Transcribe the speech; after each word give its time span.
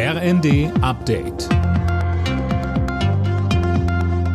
RND 0.00 0.70
Update. 0.80 1.48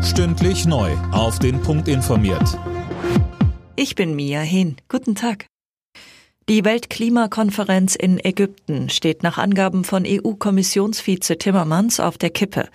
Stündlich 0.03 0.65
neu. 0.65 0.91
Auf 1.13 1.39
den 1.39 1.61
Punkt 1.61 1.87
informiert. 1.87 2.59
Ich 3.77 3.95
bin 3.95 4.13
Mia 4.13 4.41
Hehn. 4.41 4.75
Guten 4.89 5.15
Tag. 5.15 5.45
Die 6.49 6.65
Weltklimakonferenz 6.65 7.95
in 7.95 8.19
Ägypten 8.19 8.89
steht 8.89 9.23
nach 9.23 9.37
Angaben 9.37 9.85
von 9.85 10.03
EU-Kommissionsvize 10.05 11.37
Timmermans 11.37 12.01
auf 12.01 12.17
der 12.17 12.31
Kippe. 12.31 12.67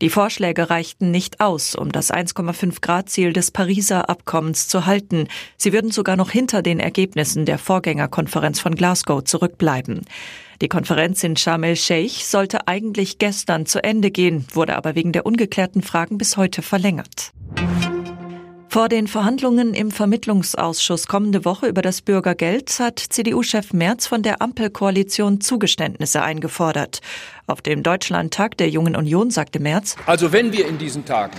Die 0.00 0.10
Vorschläge 0.10 0.70
reichten 0.70 1.10
nicht 1.10 1.40
aus, 1.40 1.74
um 1.74 1.90
das 1.90 2.14
1,5 2.14 2.80
Grad 2.80 3.10
Ziel 3.10 3.32
des 3.32 3.50
Pariser 3.50 4.08
Abkommens 4.08 4.68
zu 4.68 4.86
halten. 4.86 5.26
Sie 5.56 5.72
würden 5.72 5.90
sogar 5.90 6.16
noch 6.16 6.30
hinter 6.30 6.62
den 6.62 6.78
Ergebnissen 6.78 7.44
der 7.44 7.58
Vorgängerkonferenz 7.58 8.60
von 8.60 8.76
Glasgow 8.76 9.24
zurückbleiben. 9.24 10.02
Die 10.60 10.68
Konferenz 10.68 11.22
in 11.22 11.36
Sharm 11.36 11.64
el-Sheikh 11.64 12.24
sollte 12.24 12.66
eigentlich 12.66 13.18
gestern 13.18 13.66
zu 13.66 13.82
Ende 13.82 14.10
gehen, 14.10 14.46
wurde 14.52 14.76
aber 14.76 14.94
wegen 14.94 15.12
der 15.12 15.26
ungeklärten 15.26 15.82
Fragen 15.82 16.18
bis 16.18 16.36
heute 16.36 16.62
verlängert. 16.62 17.32
Vor 18.68 18.90
den 18.90 19.06
Verhandlungen 19.06 19.72
im 19.72 19.90
Vermittlungsausschuss 19.90 21.06
kommende 21.06 21.46
Woche 21.46 21.66
über 21.66 21.80
das 21.80 22.02
Bürgergeld 22.02 22.78
hat 22.78 22.98
CDU-Chef 22.98 23.72
Merz 23.72 24.06
von 24.06 24.22
der 24.22 24.42
Ampelkoalition 24.42 25.40
Zugeständnisse 25.40 26.20
eingefordert. 26.20 27.00
Auf 27.46 27.62
dem 27.62 27.82
Deutschlandtag 27.82 28.58
der 28.58 28.68
Jungen 28.68 28.94
Union 28.94 29.30
sagte 29.30 29.60
Merz, 29.60 29.96
Also 30.04 30.30
wenn 30.32 30.52
wir 30.52 30.66
in 30.68 30.76
diesen 30.76 31.06
Tagen 31.06 31.38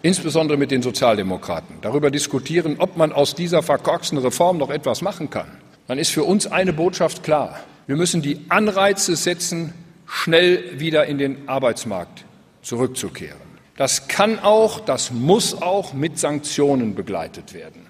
insbesondere 0.00 0.56
mit 0.56 0.70
den 0.70 0.80
Sozialdemokraten 0.80 1.76
darüber 1.82 2.10
diskutieren, 2.10 2.76
ob 2.78 2.96
man 2.96 3.12
aus 3.12 3.34
dieser 3.34 3.62
verkorksten 3.62 4.16
Reform 4.16 4.56
noch 4.56 4.70
etwas 4.70 5.02
machen 5.02 5.28
kann, 5.28 5.48
dann 5.88 5.98
ist 5.98 6.10
für 6.10 6.24
uns 6.24 6.46
eine 6.46 6.72
Botschaft 6.72 7.22
klar. 7.22 7.60
Wir 7.88 7.96
müssen 7.96 8.20
die 8.20 8.44
Anreize 8.50 9.16
setzen, 9.16 9.72
schnell 10.06 10.78
wieder 10.78 11.06
in 11.06 11.16
den 11.16 11.48
Arbeitsmarkt 11.48 12.26
zurückzukehren. 12.60 13.40
Das 13.78 14.08
kann 14.08 14.38
auch, 14.38 14.80
das 14.80 15.10
muss 15.10 15.62
auch 15.62 15.94
mit 15.94 16.18
Sanktionen 16.18 16.94
begleitet 16.94 17.54
werden. 17.54 17.86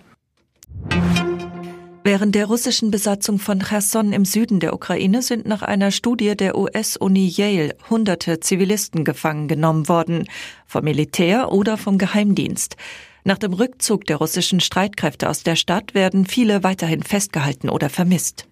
Während 2.05 2.37
der 2.37 2.47
russischen 2.47 2.93
Besatzung 2.93 3.41
von 3.41 3.59
Cherson 3.59 4.13
im 4.13 4.25
Süden 4.25 4.61
der 4.61 4.73
Ukraine 4.73 5.21
sind 5.21 5.47
nach 5.47 5.63
einer 5.63 5.91
Studie 5.91 6.37
der 6.37 6.57
US-Uni 6.57 7.27
Yale 7.27 7.75
hunderte 7.91 8.39
Zivilisten 8.39 9.05
gefangen 9.05 9.49
genommen 9.49 9.89
worden, 9.89 10.29
vom 10.65 10.85
Militär 10.85 11.51
oder 11.51 11.77
vom 11.77 11.99
Geheimdienst. 11.99 12.77
Nach 13.25 13.37
dem 13.37 13.53
Rückzug 13.53 14.05
der 14.05 14.19
russischen 14.19 14.61
Streitkräfte 14.61 15.29
aus 15.29 15.43
der 15.43 15.57
Stadt 15.57 15.95
werden 15.95 16.25
viele 16.25 16.63
weiterhin 16.63 17.03
festgehalten 17.03 17.69
oder 17.69 17.91
vermisst. 17.91 18.47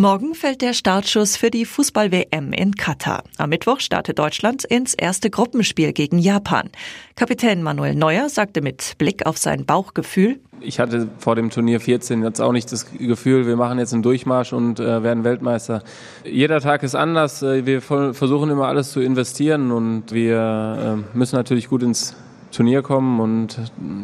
Morgen 0.00 0.34
fällt 0.34 0.62
der 0.62 0.72
Startschuss 0.72 1.36
für 1.36 1.50
die 1.50 1.66
Fußball-WM 1.66 2.54
in 2.54 2.74
Katar. 2.74 3.22
Am 3.36 3.50
Mittwoch 3.50 3.80
startet 3.80 4.18
Deutschland 4.18 4.64
ins 4.64 4.94
erste 4.94 5.28
Gruppenspiel 5.28 5.92
gegen 5.92 6.18
Japan. 6.18 6.70
Kapitän 7.16 7.62
Manuel 7.62 7.94
Neuer 7.94 8.30
sagte 8.30 8.62
mit 8.62 8.94
Blick 8.96 9.26
auf 9.26 9.36
sein 9.36 9.66
Bauchgefühl, 9.66 10.40
ich 10.62 10.80
hatte 10.80 11.08
vor 11.18 11.36
dem 11.36 11.50
Turnier 11.50 11.80
14 11.80 12.22
jetzt 12.22 12.40
auch 12.40 12.52
nicht 12.52 12.72
das 12.72 12.90
Gefühl, 12.90 13.46
wir 13.46 13.56
machen 13.56 13.78
jetzt 13.78 13.92
einen 13.92 14.02
Durchmarsch 14.02 14.54
und 14.54 14.80
äh, 14.80 15.02
werden 15.02 15.22
Weltmeister. 15.22 15.82
Jeder 16.24 16.60
Tag 16.60 16.82
ist 16.82 16.94
anders. 16.94 17.42
Äh, 17.42 17.66
wir 17.66 17.82
versuchen 17.82 18.48
immer 18.48 18.68
alles 18.68 18.92
zu 18.92 19.00
investieren 19.00 19.70
und 19.70 20.12
wir 20.12 21.04
äh, 21.12 21.16
müssen 21.16 21.36
natürlich 21.36 21.68
gut 21.68 21.82
ins 21.82 22.16
Turnier 22.50 22.82
kommen 22.82 23.20
und 23.20 23.58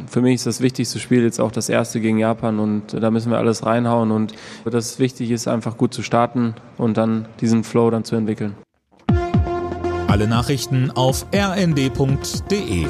für 0.07 0.23
mich 0.23 0.35
ist 0.35 0.47
das 0.47 0.61
wichtigste 0.61 0.99
Spiel 0.99 1.23
jetzt 1.23 1.41
auch 1.41 1.51
das 1.51 1.69
erste 1.69 2.01
gegen 2.01 2.19
Japan 2.19 2.59
und 2.59 2.95
da 2.95 3.11
müssen 3.11 3.31
wir 3.31 3.39
alles 3.39 3.67
reinhauen 3.67 4.11
und 4.11 4.35
das 4.65 4.99
wichtig 4.99 5.31
ist 5.31 5.49
einfach 5.49 5.77
gut 5.77 5.93
zu 5.93 6.03
starten 6.03 6.55
und 6.79 6.97
dann 6.97 7.27
diesen 7.41 7.65
Flow 7.65 7.91
dann 7.91 8.05
zu 8.05 8.17
entwickeln. 8.17 8.55
Alle 10.07 10.29
Nachrichten 10.29 10.91
auf 10.93 11.27
rnd.de 11.35 12.87